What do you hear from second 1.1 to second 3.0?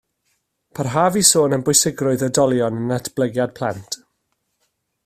i sôn am bwysigrwydd oedolion yn